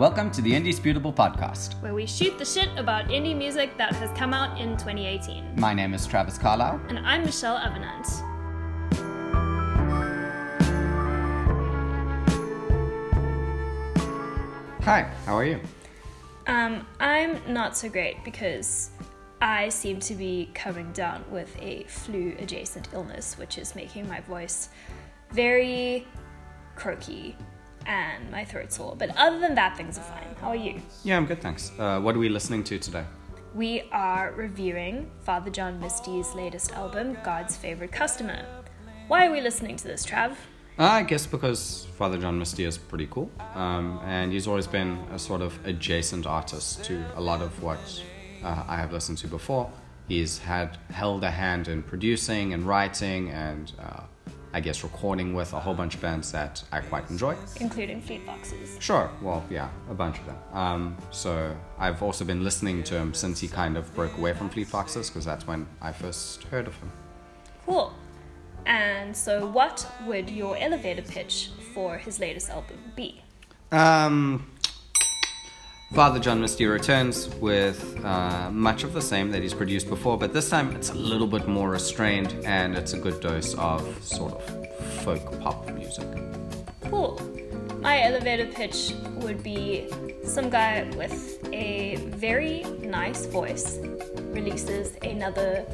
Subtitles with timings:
[0.00, 1.74] Welcome to the Indisputable Podcast.
[1.82, 5.60] where we shoot the shit about indie music that has come out in 2018.
[5.60, 6.80] My name is Travis Carlyle.
[6.88, 8.06] And I'm Michelle Avenant.
[14.84, 15.60] Hi, how are you?
[16.46, 18.92] Um, I'm not so great because
[19.42, 24.20] I seem to be coming down with a flu adjacent illness, which is making my
[24.20, 24.70] voice
[25.30, 26.06] very
[26.74, 27.36] croaky
[27.86, 28.94] and my throat sore.
[28.96, 30.34] But other than that, things are fine.
[30.40, 30.80] How are you?
[31.04, 31.72] Yeah, I'm good, thanks.
[31.78, 33.04] Uh, what are we listening to today?
[33.54, 38.44] We are reviewing Father John Misty's latest album, God's Favorite Customer.
[39.08, 40.36] Why are we listening to this, Trav?
[40.78, 44.98] Uh, I guess because Father John Misty is pretty cool, um, and he's always been
[45.12, 47.80] a sort of adjacent artist to a lot of what
[48.42, 49.70] uh, I have listened to before.
[50.08, 54.02] He's had held a hand in producing and writing and uh,
[54.52, 57.36] I guess recording with a whole bunch of bands that I quite enjoy.
[57.60, 58.76] Including Fleet Foxes.
[58.80, 60.36] Sure, well, yeah, a bunch of them.
[60.52, 64.48] Um, so I've also been listening to him since he kind of broke away from
[64.48, 66.90] Fleet Foxes because that's when I first heard of him.
[67.64, 67.94] Cool.
[68.66, 73.22] And so, what would your elevator pitch for his latest album be?
[73.72, 74.50] Um,
[75.92, 80.32] Father John Misty returns with uh, much of the same that he's produced before, but
[80.32, 84.34] this time it's a little bit more restrained and it's a good dose of sort
[84.34, 86.06] of folk pop music.
[86.82, 87.20] Cool.
[87.80, 89.90] My elevator pitch would be
[90.22, 93.78] some guy with a very nice voice
[94.28, 95.64] releases another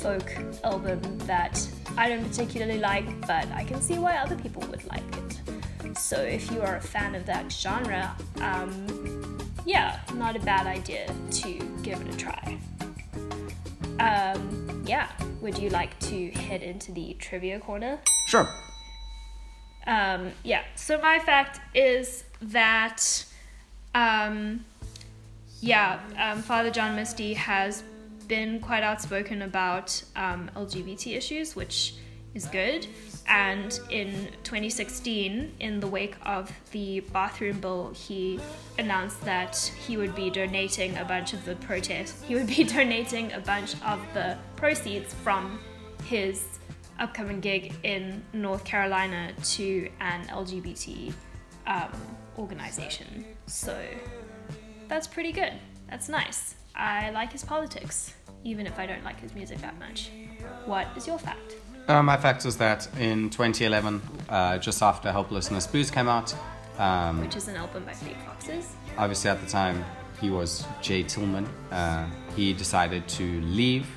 [0.00, 1.64] folk album that
[1.96, 5.96] I don't particularly like, but I can see why other people would like it.
[5.96, 9.29] So if you are a fan of that genre, um,
[9.64, 12.58] yeah, not a bad idea to give it a try.
[13.98, 15.08] Um, yeah,
[15.40, 17.98] would you like to head into the trivia corner?
[18.26, 18.48] Sure.
[19.86, 23.24] Um, yeah, so my fact is that,
[23.94, 24.64] um,
[25.60, 27.82] yeah, um, Father John Misty has
[28.28, 31.94] been quite outspoken about um, LGBT issues, which
[32.34, 32.86] is good.
[33.26, 38.40] And in 2016, in the wake of the bathroom bill, he
[38.78, 42.24] announced that he would be donating a bunch of the protest.
[42.24, 45.60] He would be donating a bunch of the proceeds from
[46.04, 46.58] his
[46.98, 51.12] upcoming gig in North Carolina to an LGBT
[51.66, 51.90] um,
[52.38, 53.24] organization.
[53.46, 53.80] So
[54.88, 55.52] that's pretty good.
[55.88, 56.56] That's nice.
[56.74, 58.14] I like his politics,
[58.44, 60.10] even if I don't like his music that much.
[60.66, 61.54] What is your fact?
[61.90, 66.32] Uh, my fact is that in 2011, uh, just after Helplessness Blues came out,
[66.78, 68.76] um, Which is an album by Fleet Foxes.
[68.96, 69.84] obviously at the time
[70.20, 71.02] he was J.
[71.02, 71.48] Tillman.
[71.72, 73.88] Uh, he decided to leave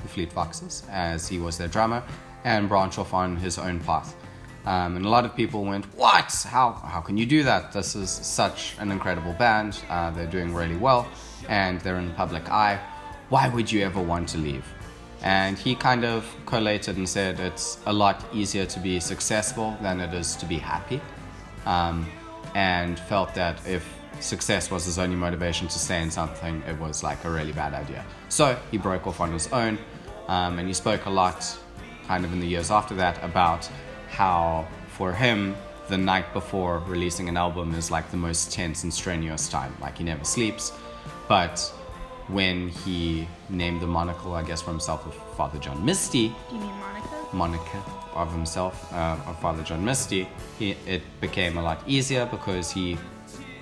[0.00, 2.04] the Fleet Foxes as he was their drummer
[2.44, 4.14] and branch off on his own path.
[4.64, 6.30] Um, and a lot of people went, "What?
[6.48, 6.74] How?
[6.74, 7.72] How can you do that?
[7.72, 9.80] This is such an incredible band.
[9.88, 11.08] Uh, they're doing really well,
[11.48, 12.78] and they're in the public eye.
[13.28, 14.64] Why would you ever want to leave?"
[15.22, 20.00] And he kind of collated and said, "It's a lot easier to be successful than
[20.00, 21.00] it is to be happy."
[21.66, 22.06] um,
[22.54, 23.86] and felt that if
[24.20, 27.74] success was his only motivation to stay in something, it was like a really bad
[27.74, 28.04] idea.
[28.28, 29.78] So he broke off on his own,
[30.28, 31.58] um, and he spoke a lot,
[32.06, 33.68] kind of in the years after that, about
[34.08, 35.56] how for him
[35.88, 39.74] the night before releasing an album is like the most tense and strenuous time.
[39.80, 40.72] Like he never sleeps,
[41.28, 41.72] but
[42.32, 46.60] when he named the monocle, I guess for himself, of Father John Misty, Do you
[46.60, 47.08] mean Monica?
[47.32, 47.82] Monica
[48.14, 52.98] of himself, uh, of Father John Misty, he, it became a lot easier because he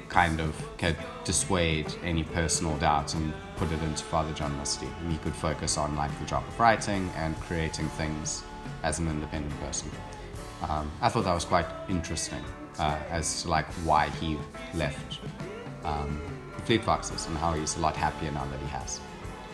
[0.09, 4.89] kind of could dissuade any personal doubts and put it into Father John Misty.
[5.01, 8.43] And he could focus on like the job of writing and creating things
[8.83, 9.91] as an independent person.
[10.69, 12.43] Um, I thought that was quite interesting
[12.79, 14.39] uh, as to like why he
[14.75, 15.21] left
[15.85, 16.21] um,
[16.63, 19.01] Fleet Foxes and how he's a lot happier now that he has.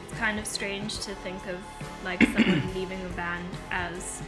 [0.09, 1.59] It's kind of strange to think of
[2.05, 4.23] like someone leaving a band as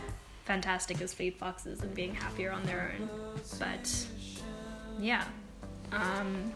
[0.45, 3.09] fantastic as Fleet Foxes and being happier on their own.
[3.59, 4.07] But
[4.99, 5.25] yeah,
[5.93, 6.53] um,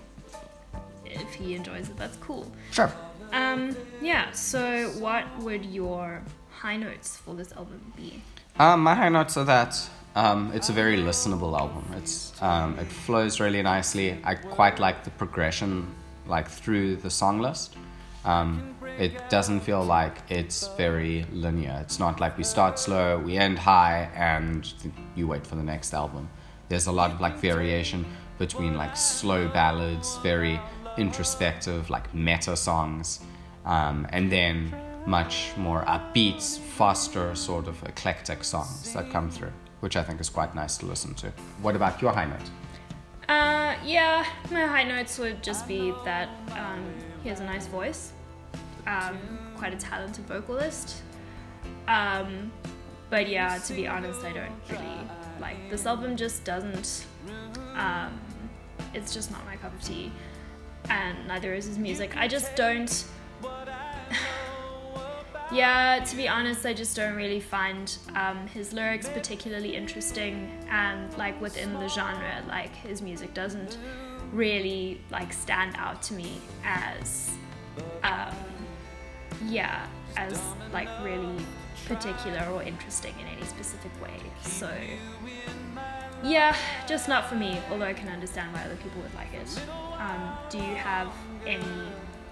[1.04, 2.50] if he enjoys it, that's cool.
[2.70, 2.92] Sure.
[3.32, 4.30] Um, yeah.
[4.32, 8.22] So, what would your high notes for this album be?
[8.58, 9.76] Um, my high notes are that
[10.14, 11.84] um, it's a very listenable album.
[11.96, 14.18] It's um, it flows really nicely.
[14.24, 15.94] I quite like the progression,
[16.30, 17.76] like through the song list.
[18.24, 21.78] Um, it doesn't feel like it's very linear.
[21.82, 24.72] It's not like we start slow, we end high, and
[25.16, 26.28] you wait for the next album.
[26.68, 28.04] There's a lot of like variation
[28.38, 30.60] between like slow ballads, very
[30.96, 33.20] introspective, like meta songs,
[33.64, 34.74] um, and then
[35.06, 40.28] much more upbeat, faster, sort of eclectic songs that come through, which I think is
[40.28, 41.32] quite nice to listen to.
[41.62, 42.50] What about your high note?
[43.30, 46.84] Uh, yeah, my high notes would just be that um,
[47.22, 48.12] he has a nice voice,
[48.88, 49.16] um,
[49.56, 51.02] quite a talented vocalist.
[51.86, 52.50] Um,
[53.08, 54.98] but yeah, to be honest, I don't really
[55.40, 56.16] like this album.
[56.16, 57.06] Just doesn't.
[57.76, 58.20] Um,
[58.94, 60.10] it's just not my cup of tea,
[60.88, 62.16] and neither is his music.
[62.16, 63.04] I just don't.
[65.52, 71.16] Yeah, to be honest, I just don't really find um, his lyrics particularly interesting, and
[71.18, 73.78] like within the genre, like his music doesn't
[74.32, 77.30] really like stand out to me as,
[78.02, 78.34] um,
[79.46, 79.86] yeah,
[80.16, 80.40] as
[80.72, 81.44] like really
[81.86, 84.14] particular or interesting in any specific way.
[84.42, 84.70] So,
[86.22, 86.54] yeah,
[86.86, 87.58] just not for me.
[87.70, 89.60] Although I can understand why other people would like it.
[89.98, 91.08] Um, do you have
[91.46, 91.64] any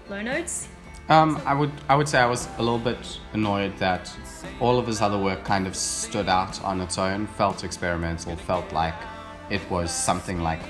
[0.09, 0.69] low notes?
[1.09, 4.15] Um, I would I would say I was a little bit annoyed that
[4.59, 8.71] all of his other work kind of stood out on its own, felt experimental, felt
[8.71, 8.93] like
[9.49, 10.61] it was something like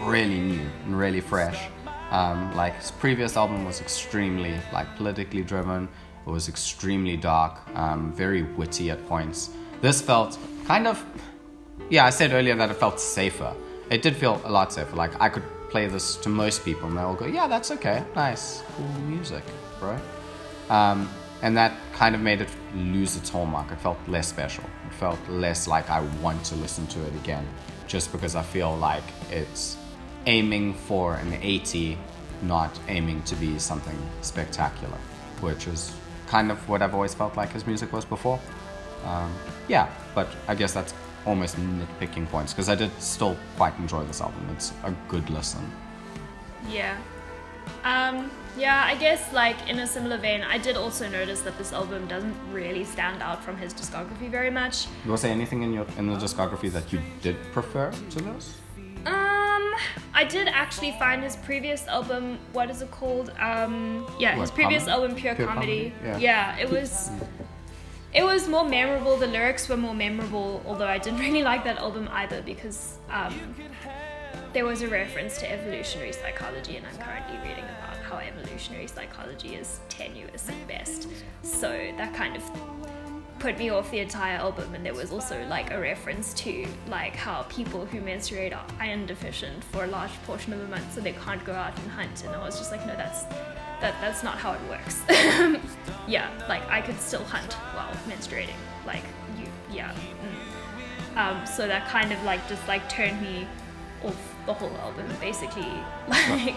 [0.00, 1.68] really new and really fresh.
[2.10, 5.88] Um, like his previous album was extremely like politically driven.
[6.26, 9.50] It was extremely dark, um, very witty at points.
[9.80, 11.02] This felt kind of,
[11.88, 13.54] yeah, I said earlier that it felt safer.
[13.88, 14.94] It did feel a lot safer.
[14.94, 18.62] Like I could play this to most people and they'll go, yeah, that's okay, nice,
[18.76, 19.44] cool music,
[19.78, 19.98] bro.
[20.70, 21.08] Um,
[21.42, 23.70] and that kind of made it lose its hallmark.
[23.70, 24.64] It felt less special.
[24.86, 27.46] It felt less like I want to listen to it again,
[27.86, 29.76] just because I feel like it's
[30.26, 31.98] aiming for an 80,
[32.42, 34.98] not aiming to be something spectacular,
[35.40, 35.94] which is
[36.26, 38.40] kind of what I've always felt like his music was before.
[39.04, 39.32] Um,
[39.68, 40.94] yeah, but I guess that's
[41.26, 44.48] almost nitpicking points because I did still quite enjoy this album.
[44.52, 45.70] It's a good listen.
[46.68, 46.96] Yeah.
[47.84, 51.72] Um, yeah, I guess like in a similar vein, I did also notice that this
[51.72, 54.86] album doesn't really stand out from his discography very much.
[55.04, 58.18] You want to say anything in your in the discography that you did prefer to
[58.22, 58.58] this?
[59.04, 59.74] Um,
[60.14, 62.38] I did actually find his previous album.
[62.52, 63.30] What is it called?
[63.38, 65.92] Um, yeah, his previous album, Pure, Pure Comedy.
[66.02, 66.22] Comedy?
[66.24, 66.56] Yeah.
[66.56, 67.10] it was.
[68.14, 69.16] It was more memorable.
[69.16, 70.62] The lyrics were more memorable.
[70.66, 73.54] Although I didn't really like that album either because um,
[74.52, 79.56] there was a reference to evolutionary psychology, and I'm currently reading about how evolutionary psychology
[79.56, 81.08] is tenuous at best.
[81.42, 82.42] So that kind of
[83.38, 87.14] put me off the entire album and there was also like a reference to like
[87.14, 91.00] how people who menstruate are iron deficient for a large portion of the month so
[91.00, 93.24] they can't go out and hunt and I was just like no that's
[93.80, 95.02] that that's not how it works
[96.06, 98.56] yeah like I could still hunt while menstruating
[98.86, 99.04] like
[99.38, 101.16] you yeah mm.
[101.16, 103.46] um, so that kind of like just like turned me
[104.04, 105.68] off the whole album basically
[106.08, 106.56] like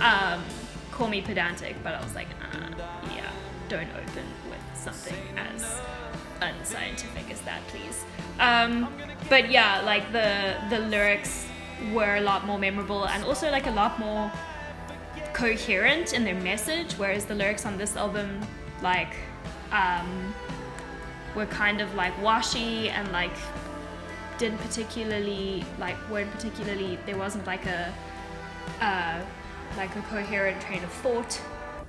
[0.00, 0.42] um,
[0.90, 2.70] call me pedantic but I was like uh,
[3.14, 3.30] yeah
[3.68, 5.80] don't open with something as
[6.40, 8.04] unscientific as that, please.
[8.38, 8.92] Um,
[9.28, 11.46] but yeah, like the the lyrics
[11.92, 14.30] were a lot more memorable and also like a lot more
[15.32, 18.40] coherent in their message, whereas the lyrics on this album,
[18.82, 19.14] like,
[19.72, 20.34] um,
[21.34, 23.36] were kind of like washy and like
[24.38, 27.92] didn't particularly like weren't particularly there wasn't like a
[28.80, 29.20] uh,
[29.76, 31.40] like a coherent train of thought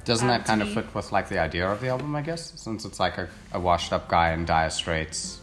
[0.05, 2.15] Doesn't Um, that kind of fit with like the idea of the album?
[2.15, 5.39] I guess since it's like a, a washed-up guy in dire straits,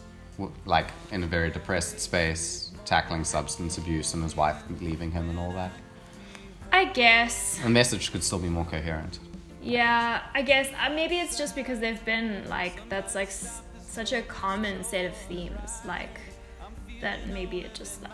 [0.65, 5.39] like in a very depressed space, tackling substance abuse and his wife leaving him and
[5.39, 5.71] all that.
[6.71, 9.19] I guess The message could still be more coherent.
[9.71, 14.13] Yeah, I guess uh, maybe it's just because they've been like that's like s- such
[14.13, 16.19] a common set of themes, like
[17.01, 18.11] that maybe it just like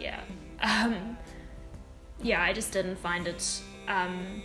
[0.00, 0.20] yeah,
[0.62, 1.16] um,
[2.22, 2.42] yeah.
[2.42, 4.42] I just didn't find it um,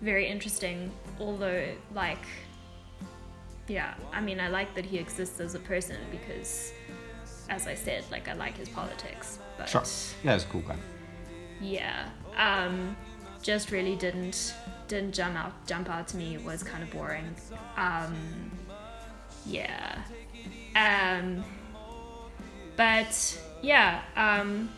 [0.00, 0.90] very interesting.
[1.20, 2.24] Although like
[3.66, 6.72] yeah, I mean I like that he exists as a person because,
[7.50, 9.82] as I said, like I like his politics, but Sure.
[10.24, 10.76] Yeah, it's a cool guy.
[11.60, 12.96] yeah um
[13.42, 14.54] just really didn't
[14.88, 17.34] didn't jump out jump out to me It was kind of boring
[17.76, 18.14] um
[19.46, 19.98] yeah
[20.76, 21.44] um
[22.76, 24.68] but yeah um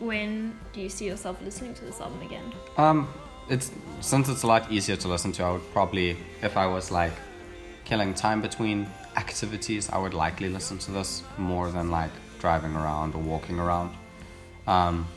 [0.00, 3.08] when do you see yourself listening to this album again Um,
[3.48, 5.42] it's since it's a lot easier to listen to.
[5.42, 7.12] I would probably, if I was like
[7.84, 13.14] killing time between activities, I would likely listen to this more than like driving around
[13.14, 13.90] or walking around.
[14.66, 15.08] Um,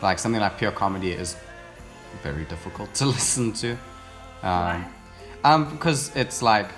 [0.00, 1.36] like something like pure comedy is
[2.22, 3.72] very difficult to listen to.
[3.72, 3.78] Um,
[4.42, 4.88] Why?
[5.44, 6.68] um, because it's like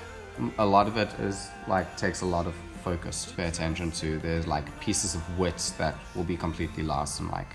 [0.58, 2.54] a lot of it is like takes a lot of
[2.84, 4.18] focus to pay attention to.
[4.18, 7.54] There's like pieces of wit that will be completely lost and like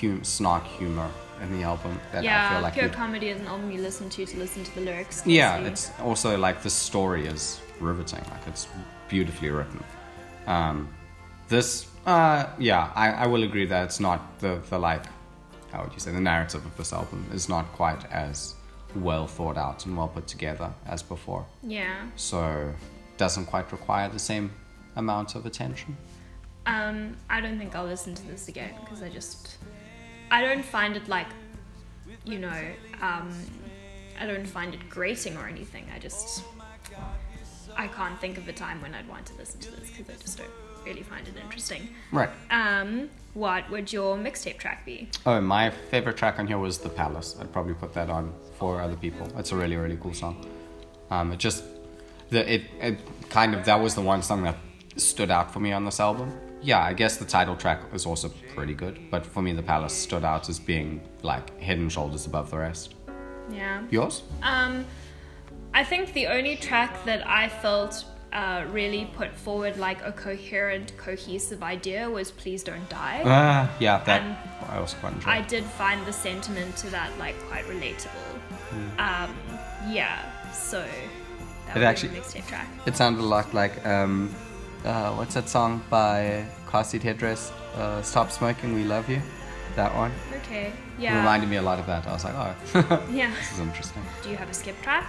[0.00, 1.10] hum- snark humor
[1.42, 4.24] in the album that I feel like pure comedy is an album you listen to
[4.24, 8.24] to listen to the lyrics yeah, it's also like the story is riveting.
[8.30, 8.68] Like it's
[9.08, 9.82] beautifully written.
[10.46, 10.88] Um,
[11.48, 15.04] this, uh, yeah, I, I will agree that it's not the, the like
[15.76, 18.54] how would you say the narrative of this album is not quite as
[18.94, 21.44] well thought out and well put together as before.
[21.62, 22.06] Yeah.
[22.16, 22.72] So
[23.18, 24.52] doesn't quite require the same
[24.96, 25.94] amount of attention.
[26.64, 29.58] Um, I don't think I'll listen to this again because I just
[30.30, 31.28] I don't find it like
[32.24, 32.62] you know
[33.02, 33.30] um,
[34.18, 35.84] I don't find it grating or anything.
[35.94, 36.42] I just
[37.76, 40.22] I can't think of a time when I'd want to listen to this because I
[40.22, 41.88] just don't really find it interesting.
[42.12, 42.30] Right.
[42.50, 45.10] Um, what would your mixtape track be?
[45.26, 47.36] Oh, my favorite track on here was The Palace.
[47.38, 49.28] I'd probably put that on for other people.
[49.36, 50.46] It's a really, really cool song.
[51.10, 51.64] Um, it just,
[52.30, 54.56] the, it, it kind of, that was the one song that
[54.96, 56.32] stood out for me on this album.
[56.62, 59.92] Yeah, I guess the title track was also pretty good, but for me, The Palace
[59.92, 62.94] stood out as being like head and shoulders above the rest.
[63.50, 63.82] Yeah.
[63.90, 64.22] Yours?
[64.42, 64.86] Um,
[65.74, 70.92] I think the only track that I felt uh, really put forward like a coherent,
[71.06, 74.36] cohesive idea was "Please Don't Die." Uh, yeah, that And
[74.70, 75.28] I also quite enjoyed.
[75.38, 78.28] I did find the sentiment to that like quite relatable.
[78.98, 79.30] Um,
[79.88, 80.16] yeah,
[80.52, 80.84] so
[81.68, 82.68] that It actually- mixtape track.
[82.86, 84.34] It sounded a lot like um,
[84.84, 87.52] uh, what's that song by Car Seat Headrest?
[87.74, 89.20] Uh, Stop Smoking, We Love You.
[89.76, 90.12] That one.
[90.44, 92.06] Okay, It yeah, reminded me a lot of that.
[92.06, 92.54] I was like, oh,
[93.12, 93.30] yeah.
[93.34, 94.02] this is interesting.
[94.22, 95.06] Do you have a skip track?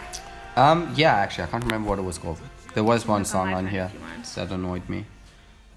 [0.57, 2.39] Um, yeah, actually, I can't remember what it was called.
[2.77, 4.25] There was one song on here if you want.
[4.35, 5.05] that annoyed me.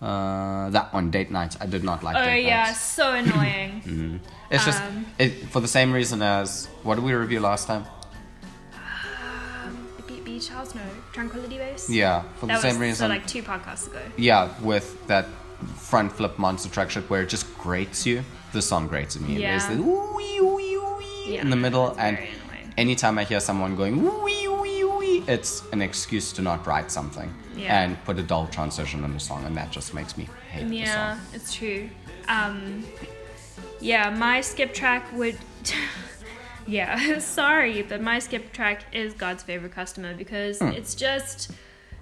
[0.02, 1.56] Uh, that one, Date Nights.
[1.58, 2.80] I did not like Oh Date yeah, Nights.
[2.82, 4.20] so annoying.
[4.50, 7.86] It's just um, it, for the same reason as what did we review last time?
[10.06, 10.82] Be- Beach House, no,
[11.14, 11.88] Tranquility Base.
[11.88, 13.04] Yeah, for the same was reason.
[13.06, 14.02] so like two podcasts ago.
[14.18, 15.24] yeah, with that
[15.76, 18.22] front flip monster truck shit where it just grates you.
[18.52, 19.38] The song grates me.
[19.38, 19.52] Yeah.
[19.56, 19.82] There's the
[21.32, 22.18] Yeah, in the middle, and
[22.76, 24.48] anytime I hear someone going wee,
[25.30, 27.82] it's an excuse to not write something Yeah.
[27.82, 30.84] and put a dull transition in the song, and that just makes me hate the
[30.86, 30.86] song.
[30.86, 31.88] Yeah, it's true.
[32.28, 32.84] Um,
[33.80, 35.36] yeah, my skip track would.
[36.66, 40.68] yeah, sorry, but my skip track is God's favorite customer because Hmm.
[40.68, 41.50] it's just.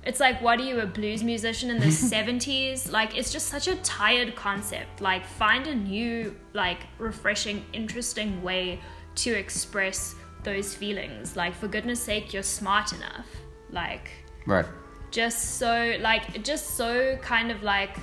[0.05, 2.91] It's like, what are you, a blues musician in the 70s?
[2.91, 5.01] Like, it's just such a tired concept.
[5.03, 8.81] Like, find a new, like, refreshing, interesting way
[9.17, 10.15] to express
[10.45, 11.37] those feelings.
[11.37, 13.27] Like, for goodness sake, you're smart enough.
[13.71, 14.11] Like,
[14.47, 14.65] Right.
[15.11, 17.97] just so like just so kind of like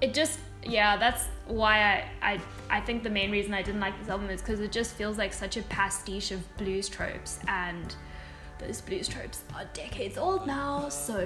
[0.00, 3.98] it just yeah that's why I, I i think the main reason i didn't like
[3.98, 7.94] this album is because it just feels like such a pastiche of blues tropes and
[8.58, 11.18] those blues tropes are decades old now so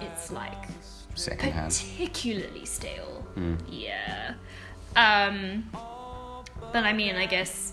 [0.00, 0.68] it's like
[1.14, 1.70] Secondhand.
[1.72, 3.24] particularly stale
[3.68, 4.34] yeah
[4.96, 5.64] um
[6.72, 7.72] but i mean i guess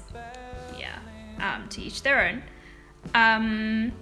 [1.43, 2.43] um to each their own
[3.13, 3.93] um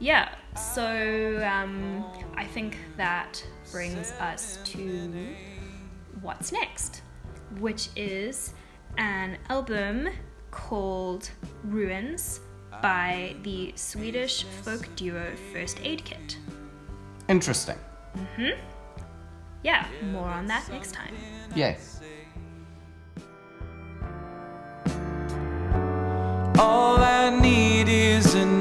[0.00, 2.04] yeah, so um,
[2.34, 5.34] I think that brings us to
[6.22, 7.02] what's next,
[7.58, 8.54] which is
[8.96, 10.08] an album
[10.50, 11.30] called
[11.64, 12.40] Ruins
[12.80, 16.38] by the Swedish folk duo First Aid Kit.
[17.28, 17.76] Interesting.
[19.62, 21.14] Yeah, more on that next time.
[21.54, 21.99] Yes.
[28.34, 28.59] Need